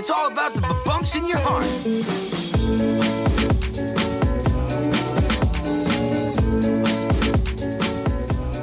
It's 0.00 0.10
all 0.10 0.32
about 0.32 0.54
the 0.54 0.62
bumps 0.86 1.14
in 1.14 1.26
your 1.26 1.36
heart. 1.36 1.66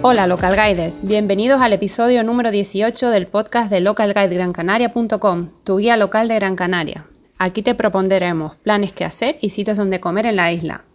Hola 0.02 0.26
Local 0.26 0.55
Guides, 0.55 1.02
bienvenidos 1.04 1.62
al 1.62 1.73
episodio 1.73 2.23
número 2.23 2.50
18 2.50 3.12
del 3.12 3.28
podcast 3.28 3.70
de 3.70 3.81
localguidegrancanaria.com, 3.81 5.50
tu 5.63 5.78
guía 5.78 5.96
local 5.96 6.28
de 6.28 6.34
Gran 6.34 6.55
Canaria. 6.55 7.05
Aquí 7.38 7.61
te 7.61 7.75
propondremos 7.75 8.55
planes 8.55 8.91
que 8.91 9.05
hacer 9.05 9.38
y 9.39 9.49
sitios 9.49 9.77
donde 9.77 9.99
comer 9.99 10.25
en 10.25 10.38
la 10.38 10.51
isla. 10.51 10.85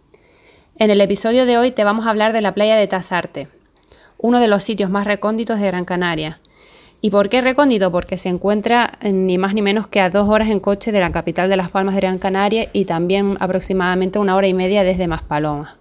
En 0.75 0.89
el 0.89 0.99
episodio 0.99 1.45
de 1.45 1.57
hoy 1.57 1.71
te 1.71 1.85
vamos 1.85 2.05
a 2.05 2.09
hablar 2.09 2.33
de 2.33 2.41
la 2.41 2.53
playa 2.53 2.75
de 2.75 2.87
Tasarte, 2.87 3.47
uno 4.17 4.41
de 4.41 4.49
los 4.49 4.61
sitios 4.61 4.89
más 4.89 5.07
recónditos 5.07 5.61
de 5.61 5.67
Gran 5.67 5.85
Canaria. 5.85 6.41
¿Y 7.05 7.09
por 7.09 7.27
qué 7.27 7.41
recóndito? 7.41 7.91
Porque 7.91 8.17
se 8.17 8.29
encuentra 8.29 8.97
ni 9.03 9.37
más 9.37 9.53
ni 9.53 9.61
menos 9.61 9.89
que 9.89 9.99
a 9.99 10.09
dos 10.09 10.29
horas 10.29 10.47
en 10.47 10.61
coche 10.61 10.93
de 10.93 11.01
la 11.01 11.11
capital 11.11 11.49
de 11.49 11.57
Las 11.57 11.69
Palmas 11.69 11.95
de 11.95 11.99
Gran 11.99 12.17
Canaria 12.17 12.69
y 12.71 12.85
también 12.85 13.35
aproximadamente 13.41 14.19
una 14.19 14.37
hora 14.37 14.47
y 14.47 14.53
media 14.53 14.85
desde 14.85 15.09
Maspalomas. 15.09 15.75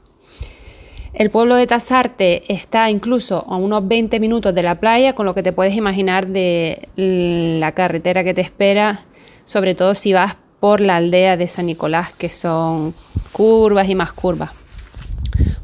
El 1.15 1.31
pueblo 1.31 1.55
de 1.55 1.69
Tasarte 1.69 2.53
está 2.53 2.91
incluso 2.91 3.47
a 3.49 3.55
unos 3.55 3.87
20 3.87 4.19
minutos 4.19 4.53
de 4.53 4.65
la 4.65 4.81
playa, 4.81 5.15
con 5.15 5.25
lo 5.25 5.33
que 5.33 5.45
te 5.45 5.53
puedes 5.53 5.77
imaginar 5.77 6.27
de 6.27 6.89
la 6.97 7.71
carretera 7.71 8.25
que 8.25 8.35
te 8.35 8.41
espera, 8.41 9.05
sobre 9.45 9.77
todo 9.77 9.95
si 9.95 10.13
vas 10.13 10.37
por 10.59 10.81
la 10.81 10.97
aldea 10.97 11.37
de 11.37 11.47
San 11.47 11.67
Nicolás, 11.67 12.13
que 12.15 12.31
son 12.31 12.95
curvas 13.31 13.89
y 13.89 13.95
más 13.95 14.13
curvas. 14.13 14.51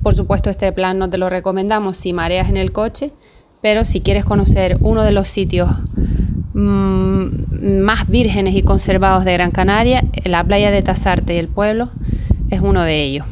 Por 0.05 0.15
supuesto, 0.15 0.51
este 0.51 0.71
plan 0.71 0.99
no 0.99 1.11
te 1.11 1.19
lo 1.19 1.29
recomendamos 1.29 1.97
si 1.97 2.13
mareas 2.13 2.49
en 2.49 2.57
el 2.57 2.71
coche, 2.71 3.11
pero 3.61 3.85
si 3.85 4.01
quieres 4.01 4.25
conocer 4.25 4.77
uno 4.81 5.03
de 5.03 5.13
los 5.13 5.29
sitios 5.29 5.71
mm, 6.55 7.81
más 7.83 8.09
vírgenes 8.09 8.55
y 8.55 8.63
conservados 8.63 9.25
de 9.25 9.33
Gran 9.33 9.51
Canaria, 9.51 10.05
la 10.25 10.45
playa 10.45 10.71
de 10.71 10.83
Tasarte 10.83 11.35
y 11.35 11.39
el 11.39 11.49
pueblo 11.49 11.91
es 12.51 12.61
uno 12.61 12.83
de 12.83 13.03
ellos. 13.03 13.27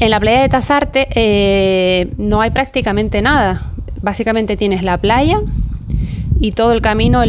En 0.00 0.10
la 0.10 0.20
playa 0.20 0.42
de 0.42 0.48
Tasarte 0.48 1.08
eh, 1.14 2.12
no 2.18 2.40
hay 2.40 2.50
prácticamente 2.50 3.20
nada. 3.20 3.72
Básicamente 4.00 4.56
tienes 4.56 4.84
la 4.84 4.98
playa 4.98 5.40
y 6.38 6.52
todo 6.52 6.72
el 6.72 6.80
camino, 6.80 7.22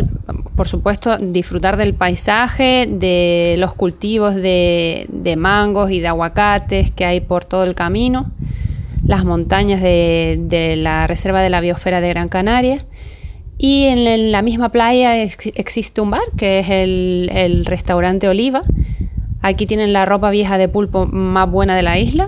por 0.55 0.67
supuesto, 0.67 1.17
disfrutar 1.17 1.77
del 1.77 1.95
paisaje, 1.95 2.87
de 2.87 3.55
los 3.57 3.73
cultivos 3.73 4.35
de, 4.35 5.35
mangos 5.37 5.89
y 5.89 5.99
de 5.99 6.07
aguacates 6.07 6.91
que 6.91 7.05
hay 7.05 7.21
por 7.21 7.43
todo 7.43 7.63
el 7.63 7.73
camino, 7.73 8.29
las 9.09 9.25
montañas 9.25 9.81
de, 9.81 10.75
la 10.77 11.07
Reserva 11.07 11.41
de 11.41 11.49
la 11.49 11.61
Biosfera 11.61 11.99
de 11.99 12.09
Gran 12.09 12.29
Canaria. 12.29 12.85
Y 13.57 13.85
en 13.85 14.31
la 14.31 14.43
misma 14.43 14.69
playa 14.69 15.19
existe 15.19 15.99
un 15.99 16.11
bar, 16.11 16.21
que 16.37 16.59
es 16.59 16.69
el, 16.69 17.31
el 17.33 17.65
restaurante 17.65 18.29
Oliva. 18.29 18.61
Aquí 19.41 19.65
tienen 19.65 19.93
la 19.93 20.05
ropa 20.05 20.29
vieja 20.29 20.59
de 20.59 20.67
pulpo 20.67 21.07
más 21.07 21.49
buena 21.49 21.75
de 21.75 21.81
la 21.81 21.97
isla 21.97 22.27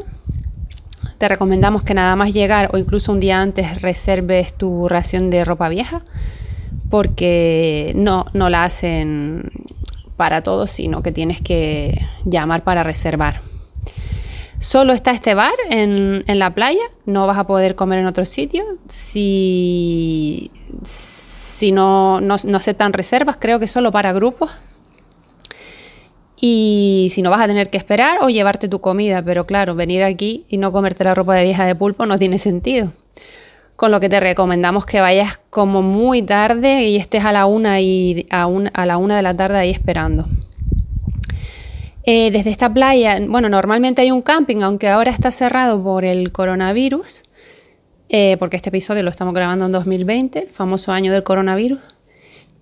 te 1.19 1.27
recomendamos 1.27 1.83
que 1.83 1.93
nada 1.93 2.15
más 2.15 2.33
llegar 2.33 2.71
o 2.73 2.79
incluso 2.79 3.11
un 3.11 3.19
día 3.19 3.39
antes 3.39 3.83
reserves 3.83 4.55
tu 4.55 4.87
ración 4.87 5.29
de 5.29 5.45
ropa 5.45 5.69
vieja 5.69 6.01
porque 6.89 7.93
no, 7.95 8.25
no 8.33 8.49
la 8.49 8.63
hacen 8.63 9.51
para 10.17 10.41
todos, 10.41 10.71
sino 10.71 11.03
que 11.03 11.11
tienes 11.11 11.39
que 11.39 12.07
llamar 12.25 12.63
para 12.63 12.81
reservar. 12.81 13.50
Solo 14.61 14.93
está 14.93 15.09
este 15.09 15.33
bar 15.33 15.55
en, 15.71 16.23
la 16.27 16.53
playa, 16.53 16.83
no 17.07 17.25
vas 17.25 17.39
a 17.39 17.47
poder 17.47 17.75
comer 17.75 17.97
en 17.97 18.05
otro 18.05 18.25
sitio. 18.25 18.63
Si, 18.87 20.51
si 20.83 21.71
no, 21.71 22.21
no, 22.21 22.35
no 22.45 22.57
aceptan 22.57 22.93
reservas, 22.93 23.37
creo 23.39 23.59
que 23.59 23.65
solo 23.65 23.91
para 23.91 24.13
grupos, 24.13 24.51
y 26.39 27.07
si 27.09 27.23
no 27.23 27.31
vas 27.31 27.41
a 27.41 27.47
tener 27.47 27.69
que 27.69 27.79
esperar 27.79 28.19
o 28.21 28.29
llevarte 28.29 28.67
tu 28.67 28.81
comida, 28.81 29.23
pero 29.23 29.47
claro, 29.47 29.73
venir 29.73 30.03
aquí 30.03 30.45
y 30.47 30.57
no 30.57 30.71
comerte 30.71 31.03
la 31.03 31.15
ropa 31.15 31.33
de 31.33 31.43
vieja 31.43 31.65
de 31.65 31.73
pulpo 31.73 32.05
no 32.05 32.19
tiene 32.19 32.37
sentido. 32.37 32.91
Con 33.75 33.89
lo 33.89 33.99
que 33.99 34.09
te 34.09 34.19
recomendamos 34.19 34.85
que 34.85 35.01
vayas 35.01 35.39
como 35.49 35.81
muy 35.81 36.21
tarde 36.21 36.83
y 36.83 36.97
estés 36.97 37.25
a 37.25 37.31
la 37.31 37.47
una, 37.47 37.81
y 37.81 38.27
a, 38.29 38.47
a 38.73 38.85
la 38.85 38.97
una 38.97 39.15
de 39.15 39.23
la 39.23 39.35
tarde 39.35 39.57
ahí 39.57 39.71
esperando. 39.71 40.27
Eh, 42.03 42.31
desde 42.31 42.49
esta 42.49 42.73
playa, 42.73 43.19
bueno, 43.27 43.49
normalmente 43.49 44.01
hay 44.01 44.11
un 44.11 44.21
camping, 44.21 44.61
aunque 44.63 44.89
ahora 44.89 45.11
está 45.11 45.31
cerrado 45.31 45.81
por 45.83 46.03
el 46.03 46.31
coronavirus, 46.31 47.23
eh, 48.09 48.37
porque 48.39 48.55
este 48.55 48.69
episodio 48.69 49.03
lo 49.03 49.09
estamos 49.09 49.33
grabando 49.33 49.65
en 49.65 49.71
2020, 49.71 50.39
el 50.39 50.49
famoso 50.49 50.91
año 50.91 51.11
del 51.11 51.23
coronavirus. 51.23 51.79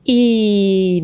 Y 0.04 1.04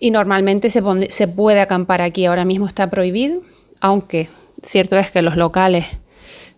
y 0.00 0.10
normalmente 0.10 0.70
se 0.70 1.28
puede 1.28 1.60
acampar 1.60 2.02
aquí, 2.02 2.24
ahora 2.26 2.44
mismo 2.44 2.66
está 2.66 2.88
prohibido, 2.88 3.42
aunque 3.80 4.28
cierto 4.62 4.96
es 4.96 5.10
que 5.10 5.22
los 5.22 5.36
locales 5.36 5.86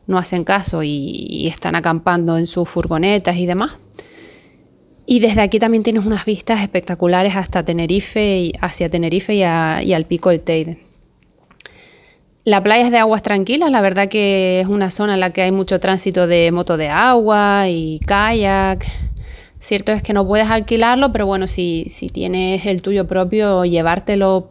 no 0.06 0.18
hacen 0.18 0.44
caso 0.44 0.82
y, 0.82 1.46
están 1.46 1.74
acampando 1.74 2.36
en 2.36 2.46
sus 2.46 2.68
furgonetas 2.68 3.36
y 3.36 3.46
demás. 3.46 3.76
Y 5.06 5.20
desde 5.20 5.40
aquí 5.40 5.58
también 5.58 5.82
tienes 5.82 6.06
unas 6.06 6.24
vistas 6.24 6.60
espectaculares 6.60 7.36
hasta 7.36 7.64
Tenerife, 7.64 8.38
y, 8.38 8.52
hacia 8.60 8.88
Tenerife 8.88 9.34
y, 9.34 9.42
al 9.42 10.04
pico 10.06 10.30
del 10.30 10.40
Teide. 10.40 10.78
La 12.44 12.62
playa 12.62 12.86
es 12.86 12.90
de 12.90 12.98
aguas 12.98 13.22
tranquilas, 13.22 13.70
la 13.70 13.80
verdad 13.80 14.08
que 14.08 14.60
es 14.60 14.66
una 14.66 14.90
zona 14.90 15.14
en 15.14 15.20
la 15.20 15.30
que 15.30 15.42
hay 15.42 15.52
mucho 15.52 15.78
tránsito 15.78 16.26
de 16.26 16.50
moto 16.52 16.76
de 16.76 16.88
agua 16.88 17.68
y 17.68 18.00
kayak 18.06 18.86
Cierto 19.60 19.92
es 19.92 20.02
que 20.02 20.14
no 20.14 20.26
puedes 20.26 20.48
alquilarlo, 20.48 21.12
pero 21.12 21.26
bueno, 21.26 21.46
si, 21.46 21.84
si 21.86 22.08
tienes 22.08 22.64
el 22.64 22.80
tuyo 22.80 23.06
propio, 23.06 23.66
llevártelo 23.66 24.48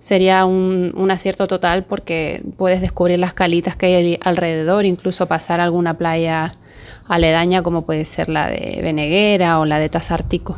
sería 0.00 0.44
un, 0.44 0.92
un, 0.96 1.10
acierto 1.12 1.46
total 1.46 1.84
porque 1.84 2.42
puedes 2.58 2.80
descubrir 2.80 3.20
las 3.20 3.32
calitas 3.32 3.76
que 3.76 3.86
hay 3.86 4.18
alrededor, 4.20 4.86
incluso 4.86 5.26
pasar 5.26 5.60
a 5.60 5.64
alguna 5.64 5.96
playa 5.96 6.56
aledaña 7.08 7.62
como 7.62 7.82
puede 7.82 8.04
ser 8.04 8.28
la 8.28 8.48
de 8.48 8.80
Beneguera 8.82 9.60
o 9.60 9.64
la 9.64 9.78
de 9.78 9.88
Tazártico. 9.88 10.56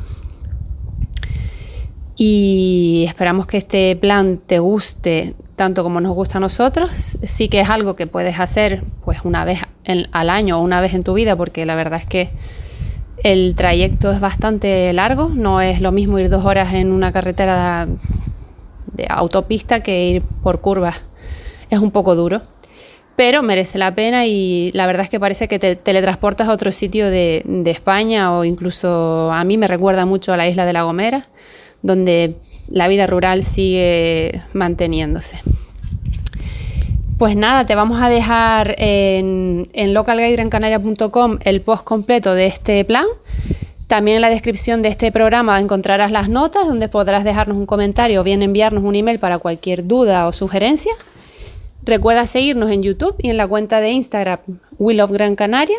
Y 2.17 3.05
esperamos 3.07 3.47
que 3.47 3.59
este 3.59 3.95
plan 3.97 4.39
te 4.39 4.59
guste 4.59 5.35
tanto 5.55 5.83
como 5.83 6.01
nos 6.01 6.15
gusta 6.15 6.39
a 6.39 6.41
nosotros. 6.41 6.91
Sí 7.23 7.49
que 7.49 7.61
es 7.61 7.69
algo 7.69 7.95
que 7.95 8.07
puedes 8.07 8.41
hacer 8.41 8.83
pues 9.05 9.21
una 9.25 9.45
vez 9.45 9.61
al 10.13 10.31
año 10.31 10.59
o 10.59 10.63
una 10.63 10.81
vez 10.81 10.95
en 10.95 11.05
tu 11.05 11.15
vida 11.15 11.37
porque 11.37 11.67
la 11.67 11.75
verdad 11.75 12.01
es 12.01 12.07
que 12.07 12.31
el 13.23 13.55
trayecto 13.55 14.11
es 14.13 14.21
bastante 14.21 14.93
largo, 14.93 15.31
no 15.31 15.61
es 15.61 15.81
lo 15.81 15.93
mismo 15.93 16.19
ir 16.19 16.29
dos 16.29 16.45
horas 16.45 16.75
en 16.75 16.93
una 16.93 17.13
carretera 17.13 17.89
de 18.93 19.07
autopista 19.09 19.81
que 19.81 20.09
ir 20.09 20.23
por 20.23 20.61
curvas. 20.61 21.01
Es 21.71 21.81
un 21.81 21.91
poco 21.91 22.15
duro, 22.15 22.43
pero 23.17 23.43
merece 23.43 23.79
la 23.79 23.95
pena 23.95 24.27
y 24.27 24.71
la 24.73 24.87
verdad 24.87 25.05
es 25.05 25.09
que 25.09 25.19
parece 25.19 25.49
que 25.49 25.59
te 25.59 25.75
teletransportas 25.75 26.49
a 26.49 26.53
otro 26.53 26.71
sitio 26.71 27.11
de, 27.11 27.43
España 27.67 28.37
o 28.37 28.45
incluso 28.45 29.33
a 29.33 29.43
mí 29.45 29.59
me 29.59 29.67
recuerda 29.67 30.07
mucho 30.07 30.33
a 30.33 30.37
la 30.37 30.47
isla 30.47 30.67
de 30.67 30.73
La 30.73 30.83
Gomera, 30.83 31.27
donde 31.83 32.35
la 32.69 32.87
vida 32.89 33.07
rural 33.07 33.43
sigue 33.43 34.43
manteniéndose. 34.53 35.41
Pues 37.19 37.35
nada, 37.35 37.65
te 37.65 37.75
vamos 37.75 38.03
a 38.03 38.11
dejar 38.11 38.75
en, 38.79 39.67
en 39.73 39.95
el 41.45 41.61
post 41.63 41.85
completo 41.85 42.35
de 42.35 42.47
este 42.47 42.85
plan. 42.85 43.07
También 43.87 44.17
en 44.17 44.21
la 44.21 44.31
descripción 44.31 44.83
de 44.83 44.89
este 44.89 45.11
programa 45.13 45.59
encontrarás 45.59 46.11
las 46.13 46.29
notas 46.29 46.67
donde 46.67 46.89
podrás 46.89 47.25
dejarnos 47.25 47.57
un 47.57 47.67
comentario 47.67 48.21
o 48.21 48.25
bien 48.25 48.43
enviarnos 48.43 48.85
un 48.85 48.95
email 48.95 49.19
para 49.19 49.39
cualquier 49.39 49.87
duda 49.87 50.27
o 50.27 50.33
sugerencia. 50.33 50.93
Recuerda 51.87 52.27
seguirnos 52.27 52.73
en 52.73 52.83
YouTube 52.83 53.15
y 53.19 53.31
en 53.31 53.37
la 53.37 53.47
cuenta 53.47 53.81
de 53.81 53.91
Instagram 53.91 54.41
We 54.79 54.95
Love 54.95 55.13
Gran 55.13 55.37
Canaria. 55.37 55.79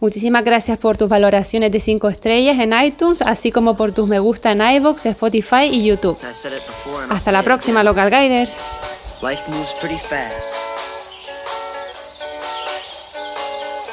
Muchísimas 0.00 0.44
gracias 0.44 0.76
por 0.76 0.96
tus 0.96 1.08
valoraciones 1.08 1.70
de 1.70 1.78
5 1.78 2.08
estrellas 2.08 2.58
en 2.58 2.72
iTunes, 2.78 3.22
así 3.22 3.52
como 3.52 3.76
por 3.76 3.92
tus 3.92 4.08
me 4.08 4.18
gusta 4.18 4.50
en 4.50 4.60
iVoox, 4.60 5.06
Spotify 5.06 5.66
y 5.70 5.84
YouTube. 5.84 6.18
Hasta 7.08 7.30
la 7.30 7.42
próxima, 7.44 7.84
Local 7.84 8.10
Guiders. 8.10 8.58
Life 9.22 9.42
moves 9.46 9.72
pretty 9.80 9.98
fast. 9.98 10.56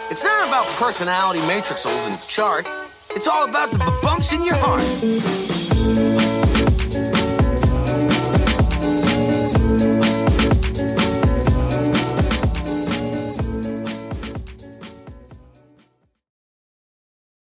It's 0.09 0.24
not 0.24 0.47
about 0.50 0.67
personality 0.77 1.39
and 1.39 2.19
charts. 2.27 2.75
It's 3.15 3.27
all 3.27 3.47
about 3.47 3.71
the 3.71 3.77
bumps 4.01 4.33
in 4.33 4.44
your 4.44 4.56
heart. 4.56 4.81